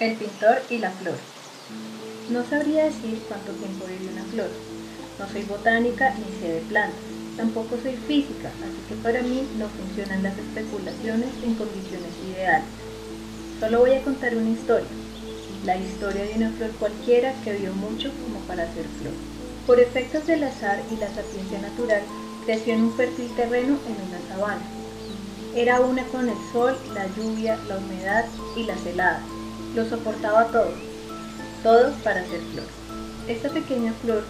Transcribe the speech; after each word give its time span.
El 0.00 0.16
pintor 0.16 0.62
y 0.70 0.78
la 0.78 0.92
flor. 0.92 1.18
No 2.30 2.42
sabría 2.46 2.84
decir 2.84 3.22
cuánto 3.28 3.52
tiempo 3.52 3.84
vive 3.84 4.10
una 4.10 4.24
flor. 4.24 4.48
No 5.18 5.28
soy 5.28 5.42
botánica 5.42 6.14
ni 6.14 6.32
sé 6.40 6.48
de 6.54 6.60
plantas. 6.62 7.04
Tampoco 7.36 7.76
soy 7.76 7.96
física, 8.08 8.50
así 8.64 8.80
que 8.88 8.94
para 8.94 9.20
mí 9.20 9.46
no 9.58 9.68
funcionan 9.68 10.22
las 10.22 10.38
especulaciones 10.38 11.34
en 11.42 11.54
condiciones 11.54 12.16
ideales. 12.24 12.70
Solo 13.60 13.80
voy 13.80 13.92
a 13.92 14.02
contar 14.02 14.34
una 14.38 14.48
historia, 14.48 14.88
la 15.66 15.76
historia 15.76 16.24
de 16.24 16.34
una 16.34 16.52
flor 16.52 16.70
cualquiera 16.78 17.34
que 17.44 17.52
vio 17.58 17.74
mucho 17.74 18.10
como 18.22 18.40
para 18.46 18.72
ser 18.72 18.86
flor. 18.86 19.12
Por 19.66 19.80
efectos 19.80 20.26
del 20.26 20.44
azar 20.44 20.80
y 20.90 20.96
la 20.96 21.08
sapiencia 21.08 21.60
natural, 21.60 22.00
creció 22.46 22.72
en 22.72 22.84
un 22.84 22.96
fértil 22.96 23.28
terreno 23.36 23.78
en 23.86 24.08
una 24.08 24.28
sabana. 24.28 24.66
Era 25.54 25.82
una 25.82 26.04
con 26.04 26.30
el 26.30 26.38
sol, 26.54 26.74
la 26.94 27.06
lluvia, 27.14 27.58
la 27.68 27.76
humedad 27.76 28.24
y 28.56 28.62
las 28.62 28.86
heladas 28.86 29.39
lo 29.74 29.88
soportaba 29.88 30.46
todo, 30.46 30.72
todo 31.62 31.92
para 32.02 32.26
ser 32.26 32.40
flor. 32.52 32.66
Esta 33.28 33.48
pequeña 33.50 33.92
flor 34.02 34.24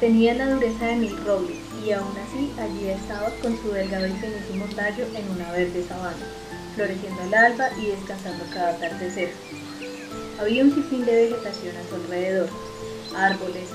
tenía 0.00 0.34
la 0.34 0.50
dureza 0.50 0.86
de 0.86 0.96
mil 0.96 1.16
robles 1.24 1.58
y 1.84 1.92
aún 1.92 2.12
así 2.26 2.50
allí 2.60 2.88
estaba 2.90 3.30
con 3.42 3.56
su 3.62 3.70
delgado 3.70 4.06
y 4.06 4.12
finísimo 4.12 4.66
tallo 4.76 5.04
en 5.14 5.30
una 5.30 5.50
verde 5.52 5.84
sabana, 5.88 6.26
floreciendo 6.74 7.22
al 7.22 7.34
alba 7.34 7.68
y 7.80 7.86
descansando 7.86 8.44
cada 8.52 8.70
atardecer. 8.70 9.32
Había 10.40 10.64
un 10.64 10.74
sinfín 10.74 11.04
de 11.04 11.14
vegetación 11.14 11.76
a 11.76 11.88
su 11.88 11.94
alrededor, 11.94 12.48
árboles, 13.16 13.68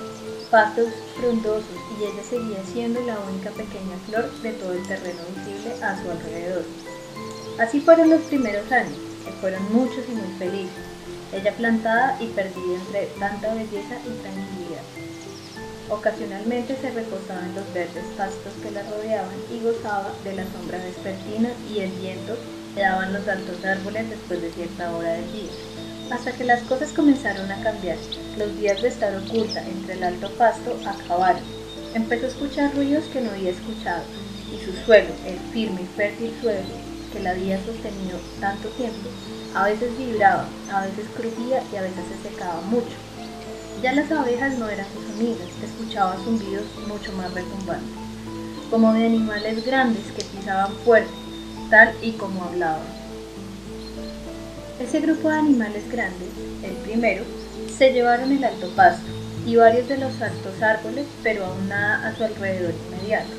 pastos 0.51 0.89
frondosos 1.17 1.65
y 1.99 2.03
ella 2.03 2.23
seguía 2.29 2.63
siendo 2.73 3.01
la 3.01 3.17
única 3.19 3.49
pequeña 3.51 3.97
flor 4.07 4.31
de 4.41 4.51
todo 4.53 4.73
el 4.73 4.87
terreno 4.87 5.19
visible 5.35 5.73
a 5.83 6.01
su 6.01 6.11
alrededor. 6.11 6.63
Así 7.59 7.79
fueron 7.81 8.09
los 8.09 8.21
primeros 8.23 8.71
años, 8.71 8.97
que 9.25 9.31
fueron 9.41 9.63
muchos 9.73 10.03
y 10.07 10.11
muy 10.11 10.37
felices 10.37 10.96
ella 11.33 11.51
plantada 11.53 12.17
y 12.21 12.27
perdida 12.27 12.75
entre 12.75 13.05
tanta 13.19 13.53
belleza 13.53 13.95
y 14.05 14.21
tranquilidad. 14.21 14.83
Ocasionalmente 15.89 16.75
se 16.75 16.91
recostaba 16.91 17.45
en 17.45 17.55
los 17.55 17.73
verdes 17.73 18.05
pastos 18.17 18.53
que 18.61 18.71
la 18.71 18.83
rodeaban 18.83 19.37
y 19.51 19.61
gozaba 19.61 20.11
de 20.23 20.35
la 20.35 20.43
sombra 20.51 20.79
vespertina 20.79 21.49
y 21.69 21.79
el 21.79 21.91
viento 21.91 22.35
que 22.75 22.81
daban 22.81 23.13
los 23.13 23.27
altos 23.27 23.63
árboles 23.63 24.09
después 24.09 24.41
de 24.41 24.51
cierta 24.51 24.95
hora 24.95 25.13
del 25.13 25.31
día. 25.31 25.51
Hasta 26.11 26.31
que 26.33 26.43
las 26.43 26.61
cosas 26.63 26.91
comenzaron 26.91 27.51
a 27.51 27.63
cambiar, 27.63 27.97
los 28.37 28.57
días 28.59 28.81
de 28.81 28.89
estar 28.89 29.15
oculta 29.15 29.61
entre 29.65 29.93
el 29.93 30.03
alto 30.03 30.29
pasto 30.37 30.77
acabaron. 30.85 31.41
Empezó 31.93 32.25
a 32.25 32.29
escuchar 32.29 32.75
ruidos 32.75 33.05
que 33.05 33.21
no 33.21 33.31
había 33.31 33.51
escuchado, 33.51 34.03
y 34.53 34.63
su 34.63 34.73
suelo, 34.85 35.09
el 35.25 35.39
firme 35.51 35.81
y 35.81 35.97
fértil 35.97 36.33
suelo 36.41 36.86
que 37.11 37.19
la 37.19 37.31
había 37.31 37.57
sostenido 37.63 38.19
tanto 38.39 38.69
tiempo, 38.69 39.09
a 39.55 39.65
veces 39.65 39.97
vibraba, 39.97 40.47
a 40.71 40.85
veces 40.85 41.05
crujía 41.15 41.63
y 41.71 41.75
a 41.75 41.81
veces 41.81 42.03
se 42.07 42.29
secaba 42.29 42.61
mucho. 42.61 42.95
Ya 43.81 43.93
las 43.93 44.11
abejas 44.11 44.57
no 44.57 44.67
eran 44.69 44.87
sus 44.93 45.15
amigas, 45.15 45.47
escuchaba 45.63 46.17
zumbidos 46.23 46.65
mucho 46.87 47.11
más 47.13 47.33
retumbantes, 47.33 47.95
como 48.69 48.93
de 48.93 49.05
animales 49.05 49.65
grandes 49.65 50.03
que 50.15 50.23
pisaban 50.23 50.73
fuerte, 50.83 51.11
tal 51.69 51.93
y 52.01 52.11
como 52.13 52.43
hablaban. 52.43 52.97
Ese 54.79 54.99
grupo 54.99 55.29
de 55.29 55.37
animales 55.37 55.89
grandes, 55.91 56.29
el 56.63 56.75
primero, 56.77 57.23
se 57.77 57.93
llevaron 57.93 58.31
el 58.31 58.43
alto 58.43 58.69
pasto 58.75 59.07
y 59.45 59.55
varios 59.55 59.87
de 59.87 59.97
los 59.97 60.21
altos 60.21 60.61
árboles, 60.61 61.05
pero 61.23 61.45
aún 61.45 61.69
nada 61.69 62.07
a 62.07 62.15
su 62.15 62.23
alrededor 62.23 62.73
inmediato. 62.91 63.29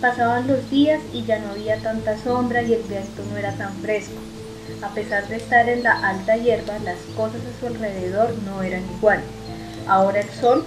Pasaban 0.00 0.46
los 0.46 0.70
días 0.70 1.00
y 1.12 1.24
ya 1.24 1.40
no 1.40 1.50
había 1.50 1.80
tanta 1.80 2.16
sombra 2.22 2.62
y 2.62 2.72
el 2.72 2.82
viento 2.82 3.24
no 3.28 3.36
era 3.36 3.52
tan 3.54 3.74
fresco, 3.82 4.14
a 4.80 4.94
pesar 4.94 5.26
de 5.26 5.36
estar 5.36 5.68
en 5.68 5.82
la 5.82 5.92
alta 6.08 6.36
hierba, 6.36 6.78
las 6.84 6.98
cosas 7.16 7.40
a 7.44 7.58
su 7.58 7.66
alrededor 7.66 8.32
no 8.44 8.62
eran 8.62 8.84
iguales. 8.96 9.24
Ahora 9.88 10.20
el 10.20 10.30
sol 10.30 10.64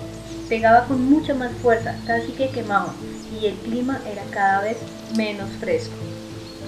pegaba 0.50 0.86
con 0.86 1.10
mucha 1.10 1.34
más 1.34 1.54
fuerza, 1.62 1.96
casi 2.06 2.34
que 2.34 2.50
quemaba, 2.50 2.94
y 3.40 3.46
el 3.46 3.56
clima 3.56 4.02
era 4.06 4.24
cada 4.32 4.64
vez 4.64 4.78
menos 5.16 5.50
fresco. 5.62 5.96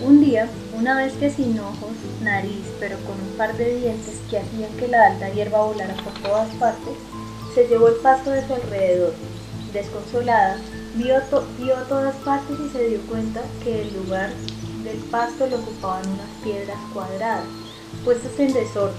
Un 0.01 0.21
día, 0.21 0.47
una 0.73 0.95
vez 0.95 1.13
que 1.13 1.29
sin 1.29 1.59
ojos, 1.59 1.91
nariz, 2.21 2.63
pero 2.79 2.97
con 2.99 3.19
un 3.19 3.35
par 3.37 3.57
de 3.57 3.75
dientes 3.75 4.21
que 4.29 4.39
hacían 4.39 4.71
que 4.77 4.87
la 4.87 5.07
alta 5.07 5.27
hierba 5.27 5.65
volara 5.65 5.95
por 5.95 6.13
todas 6.21 6.49
partes, 6.55 6.93
se 7.53 7.67
llevó 7.67 7.89
el 7.89 7.95
pasto 7.95 8.31
de 8.31 8.47
su 8.47 8.53
alrededor. 8.53 9.13
Desconsolada, 9.73 10.57
vio, 10.95 11.15
vio 11.59 11.75
todas 11.89 12.15
partes 12.17 12.57
y 12.59 12.69
se 12.69 12.87
dio 12.87 13.01
cuenta 13.01 13.41
que 13.63 13.81
el 13.81 13.93
lugar 13.93 14.31
del 14.83 14.97
pasto 15.09 15.47
lo 15.47 15.57
ocupaban 15.57 16.07
unas 16.07 16.29
piedras 16.43 16.77
cuadradas, 16.93 17.45
puestas 18.03 18.37
en 18.39 18.53
desorden, 18.53 18.97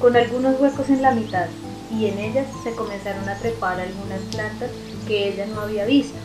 con 0.00 0.16
algunos 0.16 0.60
huecos 0.60 0.88
en 0.90 1.02
la 1.02 1.12
mitad, 1.12 1.46
y 1.90 2.06
en 2.06 2.18
ellas 2.18 2.46
se 2.62 2.74
comenzaron 2.74 3.28
a 3.28 3.38
trepar 3.38 3.80
algunas 3.80 4.20
plantas 4.32 4.70
que 5.06 5.28
ella 5.28 5.46
no 5.46 5.62
había 5.62 5.84
visto. 5.86 6.18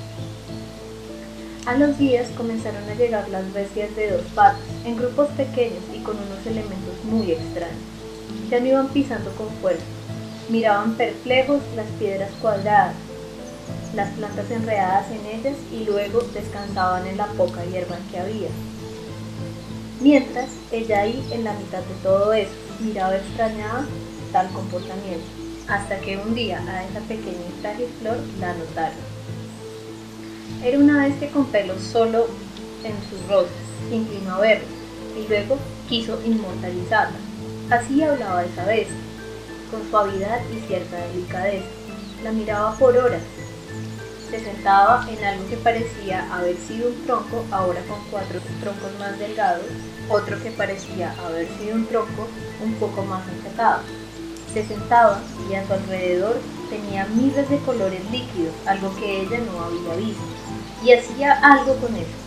A 1.65 1.75
los 1.75 1.97
días 1.97 2.27
comenzaron 2.35 2.83
a 2.89 2.95
llegar 2.95 3.29
las 3.29 3.53
bestias 3.53 3.95
de 3.95 4.11
dos 4.11 4.23
patas, 4.33 4.61
en 4.85 4.97
grupos 4.97 5.27
pequeños 5.29 5.83
y 5.93 5.99
con 5.99 6.15
unos 6.17 6.45
elementos 6.45 7.03
muy 7.03 7.31
extraños. 7.31 7.77
Ya 8.49 8.59
no 8.59 8.67
iban 8.67 8.87
pisando 8.89 9.31
con 9.31 9.49
fuerza, 9.61 9.83
miraban 10.49 10.95
perplejos 10.95 11.61
las 11.75 11.85
piedras 11.99 12.31
cuadradas, 12.41 12.95
las 13.95 14.09
plantas 14.11 14.49
enredadas 14.51 15.05
en 15.11 15.25
ellas 15.25 15.55
y 15.71 15.83
luego 15.85 16.21
descansaban 16.33 17.07
en 17.07 17.17
la 17.17 17.27
poca 17.27 17.63
hierba 17.65 17.97
que 18.11 18.19
había. 18.19 18.49
Mientras, 20.01 20.49
ella 20.71 21.01
ahí 21.01 21.27
en 21.31 21.43
la 21.43 21.53
mitad 21.53 21.79
de 21.79 21.95
todo 22.03 22.33
eso, 22.33 22.51
miraba 22.79 23.17
extrañada 23.17 23.85
tal 24.31 24.49
comportamiento, 24.51 25.25
hasta 25.67 25.99
que 25.99 26.17
un 26.17 26.35
día 26.35 26.59
a 26.67 26.85
esa 26.85 26.99
pequeña 27.01 27.33
y 27.77 28.01
flor 28.01 28.17
la 28.39 28.53
notaron. 28.53 29.19
Era 30.63 30.77
una 30.77 31.19
que 31.19 31.29
con 31.29 31.45
pelo 31.47 31.79
solo 31.79 32.27
en 32.83 32.93
sus 33.09 33.27
rostros, 33.27 33.51
inclinó 33.91 34.35
a 34.35 34.39
verla 34.39 34.67
y 35.17 35.27
luego 35.27 35.57
quiso 35.87 36.19
inmortalizarla. 36.25 37.17
Así 37.71 38.01
hablaba 38.03 38.45
esa 38.45 38.65
vez, 38.65 38.87
con 39.71 39.89
suavidad 39.89 40.39
y 40.55 40.67
cierta 40.67 40.97
delicadeza. 41.07 41.65
La 42.23 42.31
miraba 42.31 42.75
por 42.75 42.97
horas 42.97 43.21
se 44.29 44.39
sentaba 44.39 45.07
en 45.09 45.23
algo 45.23 45.47
que 45.49 45.57
parecía 45.57 46.31
haber 46.33 46.55
sido 46.57 46.89
un 46.89 47.05
tronco, 47.05 47.43
ahora 47.51 47.81
con 47.87 47.99
cuatro 48.11 48.39
troncos 48.61 48.91
más 48.99 49.17
delgados, 49.17 49.65
otro 50.09 50.41
que 50.41 50.51
parecía 50.51 51.15
haber 51.25 51.47
sido 51.57 51.75
un 51.75 51.87
tronco 51.87 52.27
un 52.63 52.73
poco 52.75 53.03
más 53.03 53.23
enchetado. 53.27 53.81
Se 54.53 54.65
sentaba 54.65 55.21
y 55.49 55.55
a 55.55 55.65
su 55.65 55.73
alrededor 55.73 56.37
tenía 56.69 57.05
miles 57.05 57.49
de 57.49 57.57
colores 57.59 58.01
líquidos, 58.11 58.53
algo 58.65 58.95
que 58.97 59.21
ella 59.21 59.39
no 59.39 59.63
había 59.63 59.95
visto, 60.05 60.23
y 60.83 60.93
hacía 60.93 61.33
algo 61.33 61.75
con 61.77 61.95
eso. 61.95 62.17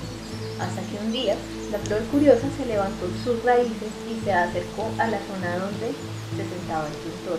Hasta 0.60 0.82
que 0.82 1.04
un 1.04 1.12
día 1.12 1.36
la 1.70 1.78
flor 1.78 2.02
curiosa 2.10 2.46
se 2.56 2.66
levantó 2.66 3.06
sus 3.24 3.42
raíces 3.44 3.90
y 4.10 4.24
se 4.24 4.32
acercó 4.32 4.90
a 4.98 5.06
la 5.06 5.18
zona 5.18 5.56
donde 5.58 5.92
se 6.36 6.48
sentaba 6.48 6.86
el 6.86 6.94
pintor. 6.94 7.38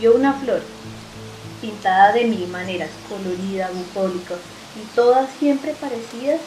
Vio 0.00 0.14
una 0.14 0.32
flor 0.34 0.60
pintada 1.64 2.12
de 2.12 2.24
mil 2.24 2.46
maneras, 2.48 2.90
colorida, 3.08 3.70
bucólica, 3.72 4.34
y 4.76 4.84
todas 4.94 5.30
siempre 5.38 5.72
parecidas 5.72 6.40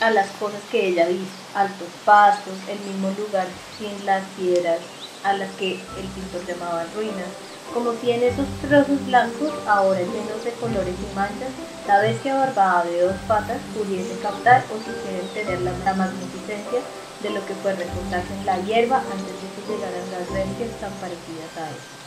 a 0.00 0.10
las 0.10 0.26
cosas 0.42 0.60
que 0.72 0.88
ella 0.88 1.06
visto, 1.06 1.32
altos 1.54 1.86
pastos, 2.04 2.54
el 2.68 2.80
mismo 2.80 3.10
lugar 3.16 3.46
sin 3.78 4.04
las 4.04 4.24
piedras 4.36 4.80
a 5.22 5.32
las 5.34 5.50
que 5.52 5.74
el 5.74 6.06
pintor 6.10 6.44
llamaba 6.46 6.84
ruinas, 6.96 7.30
como 7.72 7.92
si 8.00 8.10
en 8.10 8.24
esos 8.24 8.46
trozos 8.60 9.06
blancos, 9.06 9.52
ahora 9.66 10.00
llenos 10.00 10.44
de 10.44 10.50
colores 10.60 10.94
y 10.98 11.14
manchas, 11.14 11.54
la 11.86 12.00
bestia 12.00 12.34
barbada 12.34 12.84
de 12.84 13.00
dos 13.00 13.16
patas 13.28 13.58
pudiese 13.78 14.18
captar 14.22 14.64
o 14.70 14.78
quisiera 14.78 15.22
tener 15.34 15.60
la, 15.62 15.94
magnificencia 15.94 16.80
de 17.22 17.30
lo 17.30 17.46
que 17.46 17.54
fue 17.62 17.74
reposarse 17.74 18.34
en 18.34 18.46
la 18.46 18.58
hierba 18.58 18.98
antes 18.98 19.38
de 19.38 19.48
que 19.54 19.72
llegaran 19.72 20.10
las 20.10 20.26
bestias 20.34 20.80
tan 20.80 20.92
parecidas 20.98 21.56
a 21.56 21.70
él. 21.70 22.03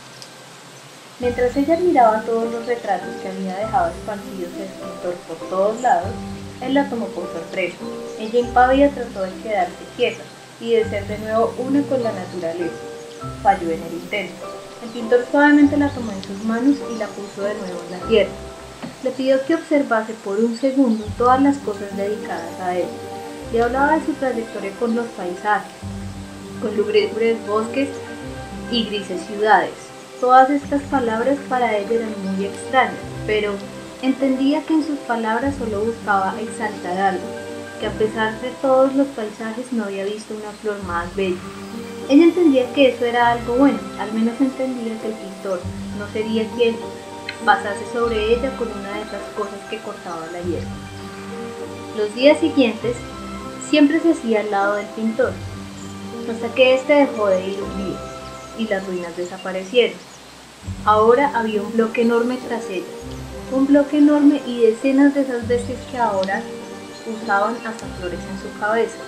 Mientras 1.20 1.56
ella 1.56 1.76
miraba 1.80 2.22
todos 2.22 2.52
los 2.52 2.64
retratos 2.66 3.08
que 3.20 3.28
había 3.28 3.56
dejado 3.56 3.90
esparcidos 3.90 4.52
el 4.54 4.62
escritor 4.62 5.14
por 5.26 5.48
todos 5.48 5.80
lados, 5.80 6.12
él 6.60 6.74
la 6.74 6.88
tomó 6.88 7.06
por 7.06 7.24
sorpresa. 7.32 7.76
Ella 8.20 8.38
impávida 8.38 8.90
trató 8.90 9.22
de 9.22 9.32
quedarse 9.42 9.72
quieta 9.96 10.22
y 10.60 10.74
de 10.74 10.88
ser 10.88 11.08
de 11.08 11.18
nuevo 11.18 11.52
una 11.58 11.82
con 11.82 12.04
la 12.04 12.12
naturaleza. 12.12 12.76
Falló 13.42 13.68
en 13.68 13.82
el 13.82 13.94
intento. 13.94 14.46
El 14.84 14.90
pintor 14.90 15.26
suavemente 15.28 15.76
la 15.76 15.88
tomó 15.90 16.12
en 16.12 16.22
sus 16.22 16.44
manos 16.44 16.76
y 16.94 16.98
la 16.98 17.08
puso 17.08 17.42
de 17.42 17.54
nuevo 17.54 17.80
en 17.86 17.98
la 17.98 18.06
tierra. 18.06 18.30
Le 19.02 19.10
pidió 19.10 19.44
que 19.44 19.56
observase 19.56 20.12
por 20.24 20.38
un 20.38 20.56
segundo 20.56 21.04
todas 21.16 21.42
las 21.42 21.56
cosas 21.58 21.96
dedicadas 21.96 22.60
a 22.62 22.76
él. 22.76 22.86
Le 23.52 23.60
hablaba 23.60 23.98
de 23.98 24.06
su 24.06 24.12
trayectoria 24.12 24.70
con 24.78 24.94
los 24.94 25.06
paisajes, 25.08 25.72
con 26.62 26.76
lúgubres 26.76 27.44
bosques 27.44 27.88
y 28.70 28.84
grises 28.84 29.20
ciudades, 29.26 29.88
Todas 30.20 30.50
estas 30.50 30.82
palabras 30.82 31.38
para 31.48 31.76
ella 31.76 31.92
eran 31.92 32.12
muy 32.24 32.46
extrañas, 32.46 32.96
pero 33.24 33.52
entendía 34.02 34.64
que 34.64 34.74
en 34.74 34.84
sus 34.84 34.98
palabras 34.98 35.54
solo 35.56 35.80
buscaba 35.82 36.34
exaltar 36.40 36.98
algo, 36.98 37.24
que 37.78 37.86
a 37.86 37.92
pesar 37.92 38.40
de 38.40 38.50
todos 38.60 38.96
los 38.96 39.06
paisajes 39.08 39.72
no 39.72 39.84
había 39.84 40.04
visto 40.04 40.34
una 40.34 40.50
flor 40.60 40.82
más 40.88 41.14
bella. 41.14 41.36
Ella 42.08 42.24
entendía 42.24 42.72
que 42.72 42.88
eso 42.88 43.04
era 43.04 43.30
algo 43.30 43.54
bueno, 43.54 43.78
al 44.00 44.12
menos 44.12 44.34
entendía 44.40 45.00
que 45.00 45.06
el 45.06 45.14
pintor 45.14 45.60
no 46.00 46.08
sería 46.12 46.50
quien 46.56 46.74
pasase 47.44 47.84
sobre 47.92 48.34
ella 48.34 48.56
con 48.56 48.66
una 48.72 48.94
de 48.94 49.02
esas 49.02 49.22
cosas 49.36 49.60
que 49.70 49.78
cortaba 49.78 50.26
la 50.32 50.40
hierba. 50.40 50.70
Los 51.96 52.12
días 52.16 52.40
siguientes 52.40 52.96
siempre 53.70 54.00
se 54.00 54.10
hacía 54.10 54.40
al 54.40 54.50
lado 54.50 54.74
del 54.74 54.86
pintor, 54.86 55.30
hasta 56.28 56.52
que 56.56 56.74
éste 56.74 56.92
dejó 56.92 57.28
de 57.28 57.46
ir 57.46 57.62
un 57.62 57.86
día 57.86 58.07
y 58.58 58.66
las 58.66 58.86
ruinas 58.86 59.16
desaparecieron. 59.16 59.96
Ahora 60.84 61.32
había 61.34 61.62
un 61.62 61.72
bloque 61.72 62.02
enorme 62.02 62.38
tras 62.46 62.68
ella, 62.68 62.86
un 63.52 63.66
bloque 63.66 63.98
enorme 63.98 64.42
y 64.46 64.60
decenas 64.60 65.14
de 65.14 65.22
esas 65.22 65.46
bestias 65.48 65.78
que 65.90 65.98
ahora 65.98 66.42
usaban 67.22 67.54
hasta 67.66 67.86
flores 67.98 68.20
en 68.20 68.38
su 68.52 68.58
cabeza. 68.58 68.98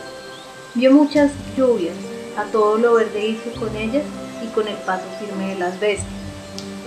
Vio 0.74 0.92
muchas 0.92 1.30
lluvias, 1.56 1.96
a 2.36 2.44
todo 2.44 2.78
lo 2.78 2.94
verde 2.94 3.28
irse 3.28 3.50
con 3.52 3.74
ellas 3.76 4.04
y 4.42 4.46
con 4.48 4.66
el 4.68 4.76
paso 4.76 5.04
firme 5.18 5.54
de 5.54 5.58
las 5.58 5.78
bestias. 5.80 6.08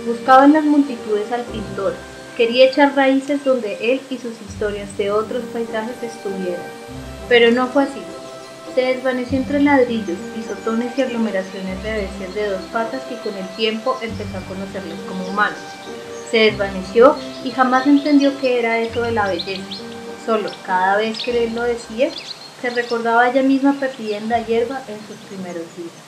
Buscaba 0.06 0.46
en 0.46 0.54
las 0.54 0.64
multitudes 0.64 1.30
al 1.32 1.42
pintor, 1.42 1.94
quería 2.36 2.66
echar 2.66 2.94
raíces 2.96 3.44
donde 3.44 3.92
él 3.92 4.00
y 4.10 4.18
sus 4.18 4.32
historias 4.48 4.96
de 4.98 5.10
otros 5.10 5.42
paisajes 5.52 6.02
estuvieran. 6.02 6.64
Pero 7.28 7.50
no 7.52 7.68
fue 7.68 7.84
así. 7.84 8.00
Se 8.74 8.80
desvaneció 8.80 9.38
entre 9.38 9.62
ladrillos, 9.62 10.18
pisotones 10.34 10.98
y 10.98 11.02
aglomeraciones 11.02 11.80
de 11.84 11.92
bestias 11.92 12.34
de 12.34 12.48
dos 12.48 12.62
patas 12.72 13.02
que 13.04 13.16
con 13.18 13.32
el 13.38 13.46
tiempo 13.54 13.96
empezó 14.02 14.38
a 14.38 14.48
conocerles 14.48 14.98
como 15.08 15.28
humanos. 15.28 15.60
Se 16.28 16.38
desvaneció 16.38 17.14
y 17.44 17.52
jamás 17.52 17.86
entendió 17.86 18.36
qué 18.40 18.58
era 18.58 18.80
eso 18.80 19.02
de 19.02 19.12
la 19.12 19.28
belleza. 19.28 19.62
Solo 20.26 20.50
cada 20.66 20.96
vez 20.96 21.22
que 21.22 21.44
él 21.44 21.54
lo 21.54 21.62
decía, 21.62 22.10
se 22.60 22.70
recordaba 22.70 23.30
ella 23.30 23.44
misma 23.44 23.74
perdida 23.78 24.16
en 24.16 24.28
hierba 24.44 24.82
en 24.88 24.98
sus 25.06 25.18
primeros 25.28 25.64
días. 25.76 26.03